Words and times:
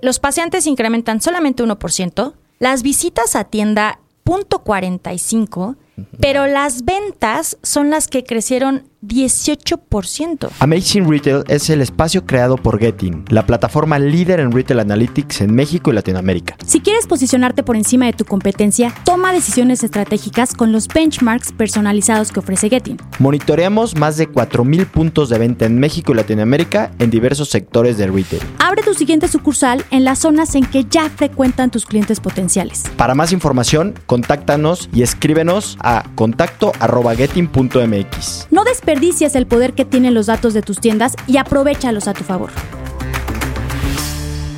Los 0.00 0.18
paseantes 0.18 0.66
incrementan 0.66 1.20
solamente 1.20 1.62
1%, 1.62 2.34
las 2.58 2.82
visitas 2.82 3.36
a 3.36 3.44
tienda 3.44 4.00
0.45%, 4.24 5.76
pero 6.20 6.46
las 6.46 6.84
ventas 6.84 7.58
son 7.62 7.90
las 7.90 8.08
que 8.08 8.24
crecieron 8.24 8.84
18%. 9.06 10.50
Amazing 10.58 11.10
Retail 11.10 11.44
es 11.48 11.68
el 11.70 11.80
espacio 11.82 12.24
creado 12.24 12.56
por 12.56 12.78
Getting, 12.78 13.24
la 13.28 13.46
plataforma 13.46 13.98
líder 13.98 14.40
en 14.40 14.52
retail 14.52 14.80
analytics 14.80 15.42
en 15.42 15.54
México 15.54 15.90
y 15.90 15.94
Latinoamérica. 15.94 16.56
Si 16.64 16.80
quieres 16.80 17.06
posicionarte 17.06 17.62
por 17.62 17.76
encima 17.76 18.06
de 18.06 18.14
tu 18.14 18.24
competencia, 18.24 18.94
toma 19.04 19.32
decisiones 19.32 19.84
estratégicas 19.84 20.54
con 20.54 20.72
los 20.72 20.88
benchmarks 20.88 21.52
personalizados 21.52 22.32
que 22.32 22.40
ofrece 22.40 22.68
Getting. 22.70 22.98
Monitoreamos 23.18 23.96
más 23.96 24.16
de 24.16 24.28
4.000 24.28 24.86
puntos 24.86 25.28
de 25.28 25.38
venta 25.38 25.66
en 25.66 25.78
México 25.78 26.12
y 26.12 26.16
Latinoamérica 26.16 26.90
en 26.98 27.10
diversos 27.10 27.50
sectores 27.50 27.98
del 27.98 28.12
retail. 28.14 28.42
Abre 28.58 28.82
tu 28.82 28.94
siguiente 28.94 29.28
sucursal 29.28 29.84
en 29.90 30.04
las 30.04 30.20
zonas 30.20 30.54
en 30.54 30.64
que 30.64 30.84
ya 30.84 31.10
frecuentan 31.10 31.70
tus 31.70 31.84
clientes 31.84 32.20
potenciales. 32.20 32.84
Para 32.96 33.14
más 33.14 33.32
información, 33.32 33.94
contáctanos 34.06 34.88
y 34.92 35.02
escríbenos 35.02 35.76
a 35.84 36.04
contacto.getting.mx. 36.14 38.46
No 38.50 38.64
desperdicias 38.64 39.36
el 39.36 39.46
poder 39.46 39.74
que 39.74 39.84
tienen 39.84 40.14
los 40.14 40.24
datos 40.26 40.54
de 40.54 40.62
tus 40.62 40.80
tiendas 40.80 41.14
y 41.26 41.36
aprovechalos 41.36 42.08
a 42.08 42.14
tu 42.14 42.24
favor. 42.24 42.48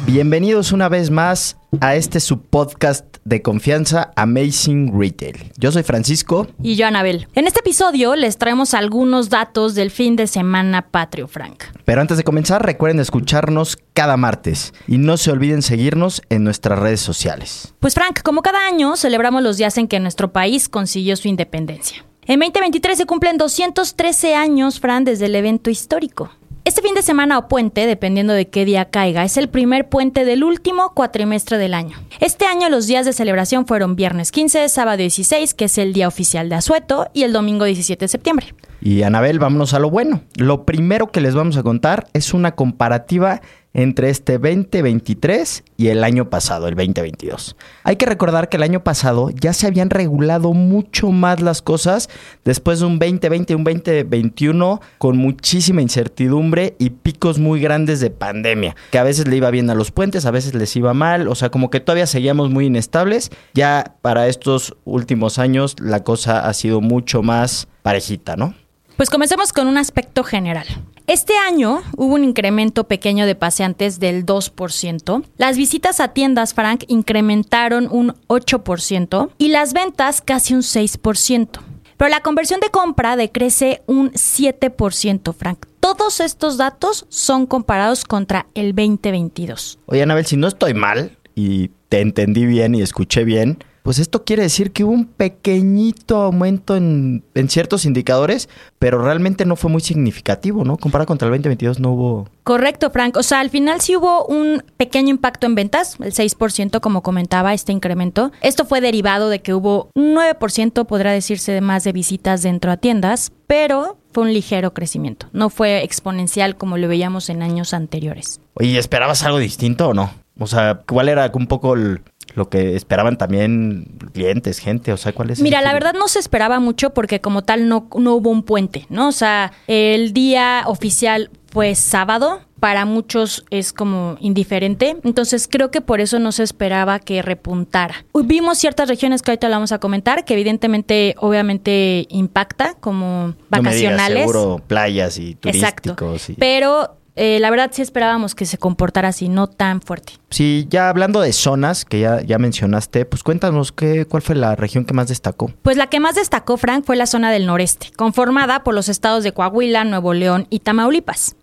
Bienvenidos 0.07 0.71
una 0.71 0.89
vez 0.89 1.11
más 1.11 1.57
a 1.81 1.97
este 1.97 2.21
subpodcast 2.21 3.17
de 3.25 3.43
confianza 3.43 4.13
Amazing 4.15 4.97
Retail. 4.97 5.51
Yo 5.59 5.73
soy 5.73 5.83
Francisco. 5.83 6.47
Y 6.63 6.77
yo, 6.77 6.87
Anabel. 6.87 7.27
En 7.35 7.49
este 7.49 7.59
episodio 7.59 8.15
les 8.15 8.39
traemos 8.39 8.73
algunos 8.73 9.31
datos 9.31 9.75
del 9.75 9.91
fin 9.91 10.15
de 10.15 10.29
semana 10.29 10.91
patrio, 10.93 11.27
Frank. 11.27 11.65
Pero 11.85 12.01
antes 12.01 12.19
de 12.19 12.23
comenzar, 12.23 12.65
recuerden 12.65 13.01
escucharnos 13.01 13.79
cada 13.95 14.17
martes 14.17 14.75
y 14.87 14.99
no 14.99 15.17
se 15.17 15.33
olviden 15.33 15.61
seguirnos 15.61 16.23
en 16.29 16.45
nuestras 16.45 16.79
redes 16.79 17.01
sociales. 17.01 17.75
Pues, 17.81 17.95
Frank, 17.95 18.23
como 18.23 18.43
cada 18.43 18.65
año, 18.65 18.97
celebramos 18.97 19.43
los 19.43 19.57
días 19.57 19.77
en 19.77 19.89
que 19.89 19.99
nuestro 19.99 20.33
país 20.33 20.69
consiguió 20.69 21.17
su 21.17 21.27
independencia. 21.27 22.05
En 22.27 22.39
2023 22.39 22.97
se 22.97 23.07
cumplen 23.07 23.39
213 23.39 24.37
años, 24.37 24.79
Fran, 24.79 25.03
desde 25.03 25.27
el 25.27 25.35
evento 25.35 25.69
histórico. 25.69 26.31
Este 26.67 26.83
fin 26.83 26.97
de 26.97 27.03
semana 27.03 27.39
o 27.39 27.47
puente, 27.47 27.87
dependiendo 27.87 28.33
de 28.33 28.49
qué 28.49 28.65
día 28.65 28.87
caiga, 28.87 29.23
es 29.23 29.37
el 29.37 29.49
primer 29.49 29.89
puente 29.89 30.25
del 30.25 30.43
último 30.43 30.95
cuatrimestre 30.95 31.59
del 31.59 31.75
año. 31.75 31.97
Este 32.19 32.45
año 32.45 32.69
los 32.69 32.89
días 32.89 33.07
de 33.07 33.13
celebración 33.13 33.69
fueron 33.69 33.95
viernes 33.95 34.33
15, 34.33 34.69
sábado 34.69 34.97
16, 34.97 35.55
que 35.55 35.67
es 35.67 35.79
el 35.79 35.93
día 35.93 36.09
oficial 36.09 36.49
de 36.49 36.57
Asueto, 36.57 37.09
y 37.15 37.23
el 37.23 37.33
domingo 37.33 37.67
17 37.67 38.07
de 38.07 38.09
septiembre. 38.09 38.53
Y 38.87 39.03
Anabel, 39.03 39.41
vámonos 39.41 39.75
a 39.75 39.81
lo 39.81 39.91
bueno. 39.91 40.21
Lo 40.37 40.65
primero 40.65 41.11
que 41.11 41.21
les 41.21 41.35
vamos 41.35 41.57
a 41.57 41.65
contar 41.65 42.07
es 42.13 42.33
una 42.33 42.55
comparativa 42.55 43.41
entre 43.75 44.11
este 44.11 44.35
2023 44.35 45.65
y 45.77 45.89
el 45.89 46.05
año 46.05 46.31
pasado, 46.31 46.69
el 46.69 46.77
2022. 46.77 47.57
Hay 47.83 47.97
que 47.97 48.07
recordar 48.07 48.49
que 48.49 48.59
el 48.59 48.63
año 48.63 48.85
pasado 48.85 49.31
ya 49.31 49.55
se 49.55 49.67
habían 49.67 49.91
regulado 49.91 50.53
mucho 50.53 51.11
más 51.11 51.41
las 51.41 51.63
cosas 51.63 52.09
después 52.45 52.79
de 52.79 52.87
un 52.87 53.01
2020 53.01 53.53
y 53.53 53.57
un 53.57 53.65
2021 53.65 54.81
con 54.99 55.17
muchísima 55.17 55.83
incertidumbre 55.83 56.77
y 56.79 56.91
picos 56.91 57.41
muy 57.41 57.61
grandes 57.61 57.99
de 57.99 58.11
pandemia, 58.11 58.77
que 58.93 58.99
a 58.99 59.03
veces 59.03 59.27
le 59.27 59.37
iba 59.37 59.51
bien 59.51 59.69
a 59.69 59.75
los 59.75 59.91
puentes, 59.91 60.27
a 60.27 60.31
veces 60.31 60.55
les 60.55 60.77
iba 60.77 60.95
mal, 60.95 61.27
o 61.27 61.35
sea, 61.35 61.51
como 61.51 61.71
que 61.71 61.81
todavía 61.81 62.07
seguíamos 62.07 62.51
muy 62.51 62.67
inestables. 62.67 63.33
Ya 63.53 63.97
para 64.01 64.29
estos 64.29 64.77
últimos 64.85 65.41
años 65.41 65.75
la 65.81 66.05
cosa 66.05 66.47
ha 66.49 66.55
sido 66.55 66.81
mucho 66.81 67.25
más 67.25 67.67
parejita, 67.83 68.37
¿no? 68.37 68.55
Pues 68.97 69.11
comencemos 69.11 69.53
con 69.53 69.69
un 69.69 69.77
aspecto 69.77 70.25
general. 70.25 70.67
Este 71.07 71.35
año 71.37 71.83
hubo 71.99 72.15
un 72.15 72.25
incremento 72.25 72.85
pequeño 72.85 73.27
de 73.27 73.35
paseantes 73.35 74.01
del 74.01 74.25
2%, 74.25 75.23
las 75.37 75.59
visitas 75.59 76.01
a 76.01 76.15
tiendas 76.15 76.55
Frank 76.55 76.85
incrementaron 76.89 77.89
un 77.91 78.15
8% 78.29 79.31
y 79.37 79.49
las 79.49 79.75
ventas 79.75 80.23
casi 80.23 80.55
un 80.55 80.63
6%. 80.63 81.61
Pero 81.99 82.09
la 82.09 82.21
conversión 82.21 82.61
de 82.61 82.71
compra 82.71 83.17
decrece 83.17 83.83
un 83.87 84.13
7%, 84.13 85.35
Frank. 85.35 85.67
Todos 85.81 86.21
estos 86.21 86.57
datos 86.57 87.05
son 87.11 87.45
comparados 87.45 88.07
contra 88.07 88.47
el 88.55 88.75
2022. 88.75 89.79
Oye, 89.85 90.03
Anabel, 90.03 90.25
si 90.25 90.39
no 90.39 90.49
estoy 90.49 90.73
mal 90.73 91.19
y 91.35 91.69
te 91.91 92.01
entendí 92.01 92.47
bien 92.47 92.75
y 92.75 92.81
escuché 92.81 93.25
bien, 93.25 93.59
pues 93.87 94.01
esto 94.01 94.25
quiere 94.25 94.43
decir 94.43 94.73
que 94.73 94.83
hubo 94.83 94.91
un 94.91 95.05
pequeñito 95.05 96.17
aumento 96.21 96.75
en, 96.75 97.23
en, 97.37 97.49
ciertos 97.49 97.85
indicadores, 97.85 98.49
pero 98.81 99.01
realmente 99.01 99.47
no 99.47 99.55
fue 99.55 99.71
muy 99.71 99.81
significativo, 99.81 100.65
¿no? 100.65 100.77
Comparado 100.77 101.07
contra 101.07 101.29
el 101.29 101.35
2022 101.35 101.79
no 101.79 101.93
hubo... 101.93 102.29
Correcto, 102.43 102.91
Frank. 102.91 103.17
O 103.17 103.23
sea, 103.23 103.39
al 103.39 103.49
final 103.49 103.81
sí 103.81 103.95
hubo 103.95 104.27
un 104.27 104.65
pequeño 104.77 105.11
impacto 105.11 105.47
en 105.47 105.55
ventas, 105.55 105.99
el 106.01 106.13
6%, 106.13 106.81
como 106.81 107.05
comentaba, 107.05 107.55
este 107.55 107.71
incremento. 107.71 108.33
Esto 108.41 108.65
fue 108.65 108.81
derivado 108.81 109.29
de 109.29 109.41
que 109.41 109.55
hubo 109.55 109.89
un 109.95 110.17
9%, 110.17 110.85
podrá 110.87 111.13
decirse, 111.13 111.53
de 111.53 111.61
más 111.61 111.85
de 111.85 111.93
visitas 111.93 112.43
dentro 112.43 112.73
a 112.73 112.79
tiendas, 112.79 113.31
pero 113.47 113.99
fue 114.11 114.25
un 114.25 114.33
ligero 114.33 114.75
crecimiento. 114.75 115.29
No 115.33 115.49
fue 115.49 115.85
exponencial 115.85 116.57
como 116.57 116.77
lo 116.77 116.89
veíamos 116.89 117.31
en 117.31 117.41
años 117.41 117.73
anteriores. 117.73 118.41
Oye, 118.55 118.77
¿esperabas 118.79 119.23
algo 119.23 119.39
distinto 119.39 119.91
o 119.91 119.95
no? 119.95 120.11
O 120.39 120.47
sea, 120.47 120.83
¿cuál 120.87 121.09
era 121.09 121.31
un 121.33 121.47
poco 121.47 121.75
el, 121.75 122.01
lo 122.37 122.51
que 122.51 122.77
esperaban 122.77 123.17
también 123.17 123.87
clientes, 124.13 124.59
gente? 124.59 124.93
O 124.93 124.97
sea, 124.97 125.13
¿cuál 125.13 125.31
es? 125.31 125.41
Mira, 125.41 125.63
la 125.63 125.73
verdad 125.73 125.95
no 125.95 126.07
se 126.07 126.19
esperaba 126.19 126.61
mucho 126.61 126.91
porque 126.91 127.21
como 127.21 127.43
tal 127.43 127.69
no, 127.69 127.89
no 127.97 128.15
hubo 128.15 128.31
un 128.31 128.43
puente, 128.43 128.87
¿no? 128.91 129.09
O 129.09 129.13
sea, 129.13 129.53
el 129.67 130.13
día 130.13 130.65
oficial 130.67 131.31
fue 131.47 131.75
sábado, 131.75 132.43
para 132.61 132.85
muchos 132.85 133.47
es 133.51 133.73
como 133.73 134.17
indiferente, 134.21 134.97
entonces 135.05 135.49
creo 135.51 135.71
que 135.71 135.81
por 135.81 136.01
eso 136.01 136.19
no 136.19 136.31
se 136.31 136.43
esperaba 136.43 136.99
que 136.99 137.23
repuntara. 137.23 138.05
Vimos 138.13 138.59
ciertas 138.59 138.89
regiones 138.89 139.23
que 139.23 139.31
ahorita 139.31 139.49
lo 139.49 139.55
vamos 139.55 139.73
a 139.73 139.79
comentar, 139.79 140.27
que 140.27 140.35
evidentemente, 140.35 141.15
obviamente 141.19 142.07
impacta, 142.11 142.75
como 142.75 143.35
vacacionales. 143.49 144.27
No 144.27 144.27
me 144.27 144.33
seguro 144.33 144.63
playas 144.67 145.19
y 145.19 145.35
turísticos. 145.37 145.97
Exacto. 145.97 146.33
Y... 146.33 146.35
Pero 146.35 146.97
eh, 147.17 147.39
la 147.41 147.51
verdad 147.51 147.71
sí 147.73 147.81
esperábamos 147.81 148.35
que 148.35 148.45
se 148.45 148.59
comportara 148.59 149.09
así, 149.09 149.29
no 149.29 149.47
tan 149.49 149.81
fuerte. 149.81 150.13
Sí, 150.31 150.67
ya 150.69 150.91
hablando 150.91 151.21
de 151.21 151.33
zonas 151.33 151.87
que 151.87 152.01
ya, 152.01 152.21
ya 152.21 152.39
mencionaste, 152.39 153.07
pues 153.07 153.23
cuéntanos 153.23 153.73
qué, 153.73 154.05
cuál 154.05 154.23
fue 154.23 154.35
la 154.35 154.55
región 154.55 154.85
que 154.85 154.93
más 154.93 155.09
destacó. 155.09 155.51
Pues 155.63 155.79
la 155.79 155.89
que 155.89 155.99
más 155.99 156.15
destacó, 156.15 156.59
Frank, 156.59 156.85
fue 156.85 156.95
la 156.95 157.07
zona 157.07 157.31
del 157.31 157.47
noreste, 157.47 157.91
conformada 157.97 158.63
por 158.65 158.75
los 158.75 158.91
estados 158.91 159.25
de 159.25 159.33
Coahuila, 159.33 159.85
Nuevo 159.85 160.13
León 160.13 160.47
y 160.51 160.61
Tamaulipas. 160.61 161.37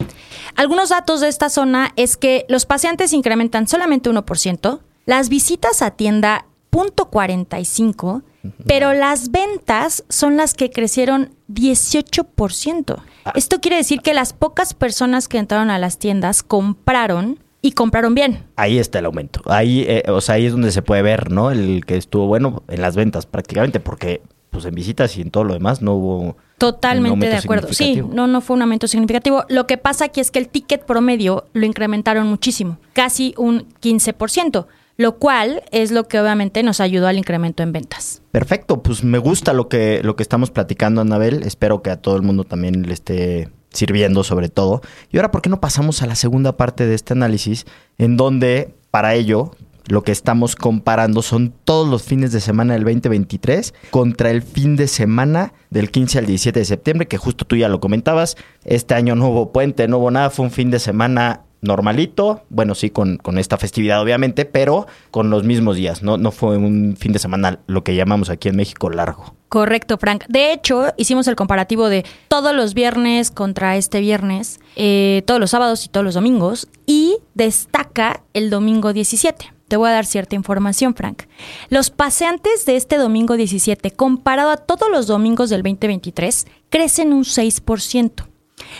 Algunos 0.56 0.90
datos 0.90 1.22
de 1.22 1.28
esta 1.28 1.50
zona 1.50 1.92
es 1.96 2.18
que 2.18 2.46
los 2.50 2.66
paseantes 2.68 3.12
incrementan 3.12 3.68
solamente 3.68 4.12
1%, 4.12 4.80
las 5.06 5.30
visitas 5.30 5.82
a 5.82 5.92
tienda 5.92 6.46
0.45%, 6.72 8.24
pero 8.66 8.94
las 8.94 9.32
ventas 9.32 10.04
son 10.10 10.38
las 10.38 10.54
que 10.54 10.70
crecieron 10.70 11.32
18%. 11.50 13.02
Esto 13.36 13.62
quiere 13.62 13.78
decir 13.78 14.02
que 14.02 14.14
las 14.14 14.34
pocas 14.34 14.74
personas 14.74 15.28
que 15.28 15.38
entraron 15.38 15.70
a 15.70 15.80
las 15.80 15.98
tiendas 15.98 16.44
compraron 16.44 17.40
y 17.62 17.72
compraron 17.72 18.14
bien. 18.14 18.44
Ahí 18.58 18.78
está 18.78 19.00
el 19.00 19.06
aumento. 19.06 19.42
Ahí, 19.46 19.86
eh, 19.88 20.04
o 20.10 20.20
sea, 20.20 20.36
ahí 20.36 20.46
es 20.46 20.52
donde 20.52 20.72
se 20.72 20.82
puede 20.82 21.02
ver, 21.02 21.32
¿no? 21.32 21.52
El 21.52 21.86
que 21.86 21.96
estuvo 21.96 22.28
bueno 22.28 22.64
en 22.68 22.82
las 22.82 22.96
ventas 22.96 23.26
prácticamente, 23.26 23.80
porque 23.80 24.22
pues 24.50 24.66
en 24.66 24.76
visitas 24.76 25.18
y 25.18 25.22
en 25.22 25.32
todo 25.32 25.46
lo 25.46 25.54
demás 25.56 25.82
no 25.82 25.94
hubo 25.96 26.38
Totalmente 26.58 27.28
de 27.28 27.38
acuerdo. 27.38 27.74
Sí, 27.74 28.02
no, 28.08 28.28
no 28.28 28.40
fue 28.40 28.56
un 28.56 28.62
aumento 28.62 28.88
significativo. 28.88 29.46
Lo 29.50 29.66
que 29.66 29.78
pasa 29.78 30.06
aquí 30.06 30.22
es 30.22 30.30
que 30.30 30.40
el 30.40 30.48
ticket 30.48 30.86
promedio 30.86 31.46
lo 31.54 31.66
incrementaron 31.66 32.28
muchísimo, 32.28 32.78
casi 32.94 33.34
un 33.38 33.68
15% 33.82 34.68
lo 34.98 35.18
cual 35.18 35.64
es 35.72 35.92
lo 35.92 36.08
que 36.08 36.20
obviamente 36.20 36.64
nos 36.64 36.80
ayudó 36.80 37.08
al 37.08 37.18
incremento 37.18 37.64
en 37.64 37.72
ventas. 37.72 38.22
Perfecto, 38.32 38.84
pues 38.84 39.04
me 39.04 39.18
gusta 39.18 39.54
lo 39.54 39.68
que, 39.68 40.02
lo 40.04 40.16
que 40.16 40.24
estamos 40.24 40.52
platicando, 40.52 41.02
Anabel. 41.02 41.44
Espero 41.44 41.82
que 41.82 41.90
a 41.90 41.98
todo 41.98 42.16
el 42.16 42.22
mundo 42.22 42.44
también 42.44 42.84
le 42.84 42.94
esté 42.94 43.50
sirviendo 43.72 44.24
sobre 44.24 44.50
todo. 44.50 44.82
Y 45.12 45.18
ahora, 45.18 45.32
¿por 45.32 45.42
qué 45.42 45.50
no 45.50 45.60
pasamos 45.60 46.02
a 46.02 46.08
la 46.08 46.16
segunda 46.16 46.58
parte 46.58 46.86
de 46.86 46.96
este 46.96 47.14
análisis, 47.14 47.66
en 47.98 48.18
donde 48.18 48.76
para 48.92 49.16
ello 49.16 49.52
lo 49.88 50.04
que 50.04 50.14
estamos 50.14 50.56
comparando 50.56 51.22
son 51.22 51.54
todos 51.66 51.90
los 51.90 52.04
fines 52.04 52.32
de 52.32 52.40
semana 52.40 52.74
del 52.74 52.84
2023 52.84 53.74
contra 53.90 54.32
el 54.32 54.42
fin 54.42 54.76
de 54.76 54.88
semana 54.88 55.54
del 55.72 55.92
15 55.92 56.20
al 56.20 56.26
17 56.26 56.60
de 56.60 56.66
septiembre, 56.66 57.08
que 57.08 57.18
justo 57.18 57.46
tú 57.46 57.58
ya 57.58 57.68
lo 57.68 57.80
comentabas. 57.80 58.38
Este 58.64 58.94
año 58.94 59.16
no 59.16 59.30
hubo 59.30 59.52
puente, 59.52 59.88
no 59.88 59.98
hubo 59.98 60.12
nada, 60.12 60.30
fue 60.30 60.46
un 60.46 60.52
fin 60.52 60.72
de 60.72 60.80
semana 60.80 61.42
normalito, 61.64 62.44
bueno, 62.50 62.76
sí, 62.76 62.90
con, 62.90 63.18
con, 63.18 63.38
esta 63.38 63.58
festividad 63.58 64.02
obviamente, 64.02 64.46
pero 64.46 64.86
con 65.12 65.30
los 65.30 65.44
mismos 65.44 65.78
días, 65.78 66.04
¿no? 66.04 66.18
No 66.18 66.32
fue 66.32 66.58
un 66.58 66.96
fin 66.98 67.14
de 67.14 67.20
semana 67.20 67.60
lo 67.68 67.84
que 67.84 67.96
llamamos 67.96 68.30
aquí 68.30 68.50
en 68.50 68.58
México 68.58 68.90
largo. 68.90 69.34
Correcto, 69.50 69.98
Frank. 69.98 70.26
De 70.28 70.52
hecho, 70.52 70.94
hicimos 70.98 71.28
el 71.28 71.36
comparativo 71.36 71.88
de 71.88 72.06
todos 72.28 72.56
los 72.56 72.74
viernes 72.74 73.32
contra 73.32 73.78
este 73.78 74.02
viernes, 74.02 74.60
eh, 74.76 75.24
todos 75.26 75.40
los 75.40 75.52
sábados 75.52 75.86
y 75.86 75.90
todos 75.90 76.04
los 76.04 76.16
domingos, 76.16 76.68
y 76.86 77.18
destaca 77.36 78.24
el 78.34 78.50
domingo 78.50 78.94
17. 78.94 79.54
Te 79.68 79.78
voy 79.78 79.90
a 79.90 79.94
dar 79.94 80.06
cierta 80.06 80.36
información, 80.36 80.94
Frank. 80.96 81.24
Los 81.70 81.90
paseantes 81.90 82.66
de 82.66 82.76
este 82.76 82.98
domingo 82.98 83.38
17, 83.38 83.92
comparado 83.92 84.50
a 84.50 84.58
todos 84.58 84.90
los 84.92 85.08
domingos 85.08 85.50
del 85.50 85.64
2023, 85.64 86.48
crecen 86.70 87.14
un 87.14 87.24
6%. 87.24 88.33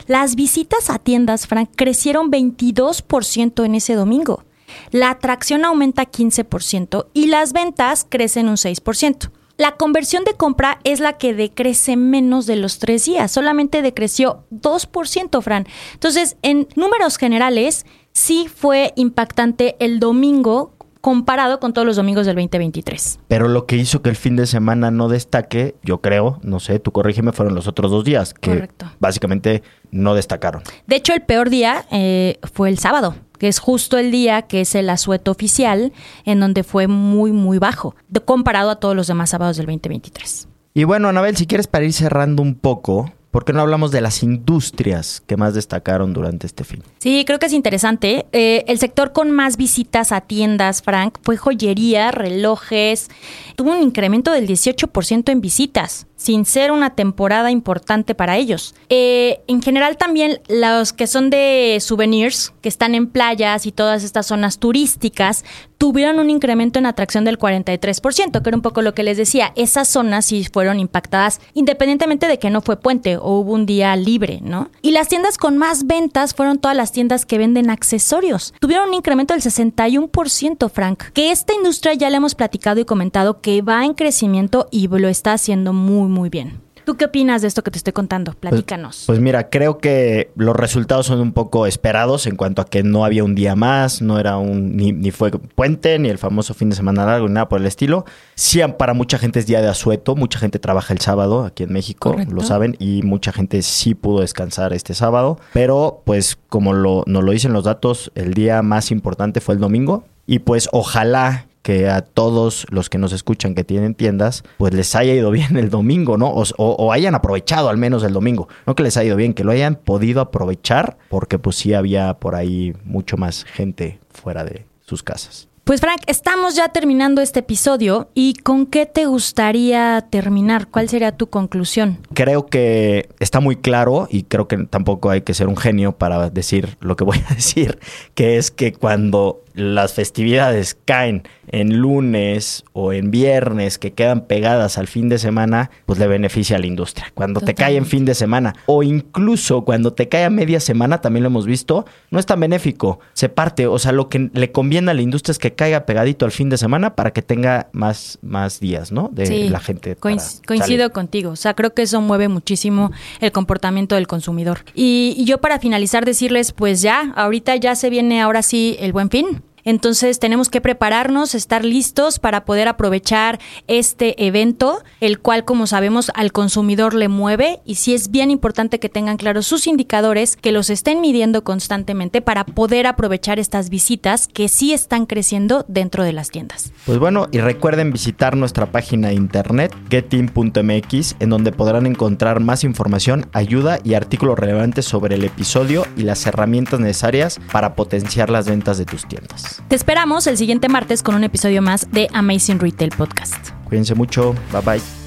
Las 0.08 0.36
visitas 0.36 0.90
a 0.90 1.00
tiendas, 1.00 1.48
Frank, 1.48 1.70
crecieron 1.76 2.32
22% 2.32 3.66
en 3.66 3.76
ese 3.76 3.96
domingo. 3.96 4.44
la 4.92 5.12
atracción 5.12 5.66
aumenta 5.66 6.10
15% 6.10 7.08
y 7.14 7.28
las 7.28 7.54
ventas 7.54 8.08
crecen 8.10 8.50
un 8.50 8.56
6%. 8.56 9.30
La 9.58 9.76
conversión 9.76 10.24
de 10.24 10.34
compra 10.34 10.80
es 10.84 11.00
la 11.00 11.14
que 11.14 11.36
decrece 11.36 11.96
menos 11.96 12.48
de 12.48 12.56
los 12.56 12.80
tres 12.80 13.06
días, 13.06 13.32
solamente 13.32 13.84
decreció 13.84 14.46
2%, 14.50 15.42
Fran. 15.44 15.68
Entonces, 15.94 16.38
en 16.42 16.68
números 16.76 17.18
generales, 17.18 17.86
sí 18.14 18.48
fue 18.54 18.94
impactante 18.96 19.76
el 19.80 20.00
domingo 20.00 20.74
comparado 21.04 21.60
con 21.60 21.74
todos 21.74 21.86
los 21.86 21.98
domingos 21.98 22.26
del 22.26 22.38
2023. 22.38 23.20
Pero 23.28 23.50
lo 23.50 23.66
que 23.66 23.76
hizo 23.76 24.02
que 24.02 24.10
el 24.10 24.16
fin 24.16 24.38
de 24.38 24.48
semana 24.48 24.90
no 24.90 25.10
destaque, 25.10 25.76
yo 25.84 26.00
creo, 26.00 26.40
no 26.44 26.62
sé, 26.62 26.80
tú 26.80 26.94
corrígeme, 26.94 27.34
fueron 27.34 27.56
los 27.56 27.68
otros 27.68 27.92
dos 27.92 28.06
días, 28.06 28.34
que 28.34 28.70
básicamente 29.02 29.64
no 29.92 30.16
destacaron. 30.16 30.64
De 30.88 30.96
hecho, 30.96 31.14
el 31.14 31.22
peor 31.22 31.50
día 31.50 31.86
eh, 31.92 32.40
fue 32.54 32.70
el 32.70 32.80
sábado, 32.80 33.16
que 33.38 33.50
es 33.50 33.60
justo 33.60 33.98
el 33.98 34.12
día 34.12 34.44
que 34.44 34.62
es 34.62 34.76
el 34.76 34.90
asueto 34.90 35.32
oficial, 35.32 35.92
en 36.24 36.40
donde 36.40 36.64
fue 36.64 36.88
muy, 36.88 37.34
muy 37.34 37.58
bajo, 37.58 37.98
comparado 38.24 38.70
a 38.70 38.78
todos 38.78 38.96
los 38.96 39.08
demás 39.08 39.32
sábados 39.32 39.58
del 39.58 39.66
2023. 39.66 40.48
Y 40.74 40.86
bueno, 40.86 41.10
Anabel, 41.10 41.36
si 41.36 41.48
quieres 41.48 41.68
para 41.68 41.84
ir 41.84 41.92
cerrando 41.92 42.42
un 42.42 42.56
poco, 42.56 43.12
¿Por 43.34 43.46
qué 43.46 43.52
no 43.52 43.62
hablamos 43.62 43.90
de 43.90 44.00
las 44.00 44.22
industrias 44.22 45.24
que 45.26 45.38
más 45.38 45.56
destacaron 45.56 46.14
durante 46.14 46.46
este 46.46 46.64
fin? 46.64 46.84
Sí, 47.00 47.24
creo 47.26 47.40
que 47.40 47.48
es 47.48 47.54
interesante. 47.54 48.28
Eh, 48.32 48.64
el 48.68 48.78
sector 48.78 49.12
con 49.12 49.32
más 49.32 49.58
visitas 49.58 50.12
a 50.12 50.22
tiendas, 50.22 50.84
Frank, 50.84 51.18
fue 51.24 51.36
joyería, 51.36 52.12
relojes. 52.12 53.10
Tuvo 53.56 53.72
un 53.72 53.82
incremento 53.82 54.32
del 54.32 54.48
18% 54.48 55.32
en 55.32 55.42
visitas 55.42 56.06
sin 56.24 56.46
ser 56.46 56.72
una 56.72 56.92
temporada 56.92 57.52
importante 57.52 58.16
para 58.16 58.38
ellos. 58.38 58.76
Eh, 58.88 59.42
en 59.48 59.62
general 59.62 59.98
también 59.98 60.40
los 60.48 60.94
que 60.94 61.06
son 61.06 61.30
de 61.30 61.80
souvenirs, 61.82 62.54
que 62.62 62.70
están 62.70 62.96
en 62.96 63.08
playas 63.08 63.66
y 63.66 63.74
todas 63.74 64.06
estas 64.06 64.28
zonas 64.28 64.58
turísticas, 64.58 65.44
tuvieron 65.84 66.18
un 66.20 66.30
incremento 66.30 66.80
en 66.80 66.86
atracción 66.86 67.26
del 67.26 67.38
43%, 67.38 68.42
que 68.42 68.50
era 68.50 68.56
un 68.56 68.62
poco 68.62 68.82
lo 68.82 68.94
que 68.94 69.04
les 69.04 69.18
decía. 69.18 69.52
Esas 69.58 69.90
zonas 69.90 70.24
sí 70.28 70.46
fueron 70.46 70.80
impactadas 70.80 71.42
independientemente 71.54 72.30
de 72.30 72.40
que 72.40 72.50
no 72.50 72.62
fue 72.62 72.80
puente 72.80 73.18
o 73.18 73.40
hubo 73.40 73.52
un 73.52 73.66
día 73.66 73.94
libre, 73.98 74.40
¿no? 74.42 74.70
Y 74.82 74.92
las 74.92 75.10
tiendas 75.10 75.38
con 75.38 75.58
más 75.58 75.86
ventas 75.86 76.36
fueron 76.36 76.58
todas 76.60 76.78
las 76.78 76.94
tiendas 76.94 77.26
que 77.26 77.38
venden 77.38 77.70
accesorios. 77.70 78.54
Tuvieron 78.62 78.88
un 78.88 78.94
incremento 78.94 79.34
del 79.34 79.44
61%, 79.44 80.70
Frank, 80.70 81.04
que 81.12 81.32
esta 81.32 81.54
industria 81.54 81.96
ya 81.96 82.10
le 82.10 82.16
hemos 82.16 82.34
platicado 82.34 82.80
y 82.80 82.86
comentado 82.86 83.42
que 83.42 83.62
va 83.62 83.84
en 83.84 83.94
crecimiento 83.94 84.70
y 84.72 84.88
lo 84.88 85.10
está 85.10 85.34
haciendo 85.34 85.74
muy 85.74 86.08
muy 86.08 86.30
bien. 86.30 86.62
¿Tú 86.86 86.96
qué 86.96 87.06
opinas 87.06 87.42
de 87.42 87.48
esto 87.48 87.64
que 87.64 87.72
te 87.72 87.78
estoy 87.78 87.94
contando? 87.94 88.32
Pues, 88.32 88.52
Platícanos. 88.52 89.04
Pues, 89.08 89.20
mira, 89.20 89.50
creo 89.50 89.78
que 89.78 90.32
los 90.36 90.56
resultados 90.56 91.06
son 91.06 91.20
un 91.20 91.34
poco 91.34 91.66
esperados 91.66 92.28
en 92.28 92.36
cuanto 92.36 92.62
a 92.62 92.66
que 92.66 92.84
no 92.84 93.06
había 93.06 93.24
un 93.24 93.36
día 93.36 93.56
más, 93.56 94.02
no 94.02 94.20
era 94.20 94.38
un 94.38 94.76
ni, 94.76 94.92
ni 94.92 95.12
fue 95.12 95.32
puente, 95.32 95.98
ni 96.00 96.10
el 96.10 96.18
famoso 96.18 96.54
fin 96.54 96.70
de 96.70 96.76
semana 96.76 97.06
largo, 97.06 97.28
ni 97.28 97.34
nada 97.34 97.50
por 97.50 97.62
el 97.62 97.68
estilo. 97.68 98.06
Sí, 98.36 98.62
para 98.78 98.94
mucha 98.94 99.18
gente 99.18 99.40
es 99.40 99.46
día 99.46 99.62
de 99.62 99.70
asueto, 99.70 100.16
mucha 100.16 100.40
gente 100.40 100.60
trabaja 100.60 100.94
el 100.94 101.00
sábado 101.00 101.46
aquí 101.46 101.64
en 101.64 101.74
México, 101.74 102.16
lo 102.30 102.42
saben, 102.42 102.76
y 102.80 103.02
mucha 103.04 103.32
gente 103.32 103.62
sí 103.62 103.96
pudo 103.96 104.22
descansar 104.22 104.74
este 104.74 104.94
sábado, 104.94 105.40
pero 105.54 106.02
pues 106.06 106.38
como 106.50 106.74
lo, 106.74 107.04
nos 107.08 107.24
lo 107.24 107.32
dicen 107.32 107.54
los 107.54 107.64
datos, 107.64 108.12
el 108.16 108.34
día 108.34 108.62
más 108.62 108.92
importante 108.92 109.42
fue 109.42 109.56
el 109.56 109.62
domingo. 109.62 110.06
Y 110.26 110.40
pues 110.40 110.70
ojalá 110.72 111.48
que 111.64 111.90
a 111.90 112.02
todos 112.02 112.68
los 112.70 112.90
que 112.90 113.00
nos 113.00 113.14
escuchan 113.14 113.56
que 113.56 113.64
tienen 113.64 113.96
tiendas, 113.96 114.44
pues 114.58 114.74
les 114.74 114.94
haya 114.96 115.14
ido 115.14 115.32
bien 115.32 115.58
el 115.58 115.70
domingo, 115.70 116.18
¿no? 116.18 116.30
O, 116.58 116.92
hayan 116.92 117.16
aprovechado 117.16 117.70
al 117.70 117.78
menos 117.78 118.04
el 118.04 118.14
domingo. 118.14 118.48
No 118.68 118.76
que 118.76 118.84
les 118.84 118.98
haya 118.98 119.08
ido 119.08 119.16
bien, 119.16 119.34
que 119.34 119.44
lo 119.44 119.52
hayan 119.52 119.76
podido 119.76 120.22
aprovechar, 120.22 120.98
porque 121.10 121.40
pues 121.40 121.56
sí 121.56 121.74
había 121.74 122.14
por 122.16 122.36
ahí 122.36 122.76
mucho 122.84 123.18
más 123.18 123.46
gente 123.46 124.00
fuera 124.10 124.44
de 124.44 124.66
sus 124.82 125.02
casas. 125.02 125.48
Pues 125.64 125.80
Frank, 125.80 126.02
estamos 126.08 126.58
ya 126.58 126.68
terminando 126.68 127.22
este 127.22 127.40
episodio 127.40 128.10
y 128.14 128.34
¿con 128.34 128.66
qué 128.66 128.86
te 128.86 129.06
gustaría 129.06 130.06
terminar? 130.10 130.68
¿Cuál 130.68 130.90
sería 130.90 131.16
tu 131.16 131.28
conclusión? 131.28 132.00
Creo 132.14 132.48
que 132.48 133.08
está 133.20 133.40
muy 133.40 133.56
claro 133.56 134.10
y 134.12 134.24
creo 134.24 134.50
que 134.50 134.58
tampoco 134.66 135.10
hay 135.10 135.22
que 135.22 135.34
ser 135.34 135.48
un 135.48 135.56
genio 135.56 135.94
para 135.94 136.30
decir 136.30 136.76
lo 136.82 136.98
que 136.98 137.06
voy 137.06 137.24
a 137.30 137.34
decir, 137.36 137.80
que 138.14 138.36
es 138.36 138.52
que 138.52 138.74
cuando 138.74 139.43
las 139.54 139.94
festividades 139.94 140.78
caen 140.86 141.24
en 141.48 141.78
lunes 141.78 142.64
o 142.74 142.94
en 142.94 143.12
viernes 143.12 143.78
que 143.78 143.94
quedan 143.94 144.22
pegadas 144.26 144.78
al 144.78 144.88
fin 144.88 145.10
de 145.10 145.20
semana, 145.20 145.70
pues 145.86 146.00
le 146.00 146.08
beneficia 146.08 146.56
a 146.56 146.60
la 146.60 146.66
industria. 146.66 147.12
Cuando 147.14 147.42
te 147.42 147.54
cae 147.54 147.76
en 147.76 147.86
fin 147.86 148.06
de 148.06 148.16
semana 148.16 148.56
o 148.66 148.84
incluso 148.84 149.64
cuando 149.64 149.94
te 149.94 150.10
cae 150.10 150.26
a 150.26 150.30
media 150.30 150.60
semana, 150.60 151.02
también 151.02 151.24
lo 151.24 151.28
hemos 151.28 151.46
visto, 151.46 151.86
no 152.10 152.20
es 152.20 152.26
tan 152.26 152.40
benéfico, 152.40 153.00
se 153.14 153.30
parte, 153.30 153.68
o 153.68 153.78
sea, 153.78 153.92
lo 153.92 154.10
que 154.10 154.30
le 154.34 154.52
conviene 154.52 154.92
a 154.92 154.94
la 154.94 155.02
industria 155.02 155.34
es 155.34 155.40
que 155.40 155.54
caiga 155.54 155.86
pegadito 155.86 156.26
al 156.26 156.32
fin 156.32 156.50
de 156.50 156.58
semana 156.58 156.96
para 156.96 157.12
que 157.12 157.22
tenga 157.22 157.68
más, 157.72 158.18
más 158.22 158.60
días, 158.60 158.92
¿no? 158.92 159.10
De 159.12 159.50
la 159.50 159.60
gente. 159.60 159.96
coincido 159.96 160.92
contigo, 160.92 161.32
o 161.32 161.36
sea, 161.36 161.54
creo 161.54 161.74
que 161.74 161.84
eso 161.84 162.02
mueve 162.02 162.28
muchísimo 162.28 162.92
el 163.20 163.32
comportamiento 163.32 163.96
del 163.96 164.08
consumidor. 164.08 164.60
Y, 164.74 165.14
y 165.18 165.26
yo 165.26 165.40
para 165.40 165.60
finalizar 165.60 166.06
decirles, 166.06 166.52
pues 166.52 166.82
ya, 166.82 167.14
ahorita 167.16 167.56
ya 167.58 167.76
se 167.76 167.90
viene 167.90 168.22
ahora 168.22 168.42
sí 168.42 168.76
el 168.80 168.92
buen 168.92 169.10
fin. 169.10 169.43
Entonces 169.64 170.20
tenemos 170.20 170.50
que 170.50 170.62
prepararnos, 170.62 171.36
estar 171.36 171.64
listos 171.64 172.20
para 172.20 172.46
poder 172.46 172.68
aprovechar 172.68 173.40
este 173.68 174.26
evento, 174.26 174.84
el 175.00 175.20
cual 175.20 175.46
como 175.46 175.68
sabemos 175.68 176.12
al 176.16 176.32
consumidor 176.32 176.94
le 176.94 177.08
mueve 177.08 177.60
y 177.66 177.76
sí 177.76 177.94
es 177.94 178.12
bien 178.12 178.32
importante 178.32 178.80
que 178.80 178.90
tengan 178.90 179.18
claros 179.18 179.48
sus 179.48 179.68
indicadores, 179.68 180.36
que 180.36 180.52
los 180.52 180.70
estén 180.70 181.02
midiendo 181.02 181.44
constantemente 181.44 182.22
para 182.22 182.46
poder 182.46 182.88
aprovechar 182.88 183.40
estas 183.40 183.70
visitas 183.70 184.28
que 184.28 184.50
sí 184.50 184.74
están 184.74 185.06
creciendo 185.06 185.66
dentro 185.68 186.04
de 186.04 186.14
las 186.14 186.30
tiendas. 186.30 186.72
Pues 186.86 187.00
bueno, 187.00 187.28
y 187.32 187.40
recuerden 187.40 187.92
visitar 187.92 188.36
nuestra 188.36 188.72
página 188.72 189.10
de 189.10 189.16
internet 189.16 189.76
getin.mx 189.90 191.16
en 191.20 191.30
donde 191.30 191.52
podrán 191.52 191.86
encontrar 191.86 192.40
más 192.40 192.64
información, 192.64 193.28
ayuda 193.34 193.80
y 193.84 193.94
artículos 193.94 194.38
relevantes 194.38 194.86
sobre 194.86 195.16
el 195.16 195.24
episodio 195.24 195.86
y 195.96 196.04
las 196.04 196.26
herramientas 196.26 196.80
necesarias 196.80 197.40
para 197.52 197.76
potenciar 197.76 198.30
las 198.30 198.48
ventas 198.48 198.78
de 198.78 198.86
tus 198.86 199.08
tiendas. 199.08 199.53
Te 199.68 199.76
esperamos 199.76 200.28
el 200.28 200.38
siguiente 200.38 200.70
martes 200.70 201.04
con 201.04 201.16
un 201.16 201.24
episodio 201.24 201.62
más 201.62 201.92
de 201.92 202.10
Amazing 202.14 202.60
Retail 202.60 202.92
Podcast. 202.92 203.50
Cuídense 203.66 203.96
mucho. 203.96 204.34
Bye 204.52 204.62
bye. 204.62 205.03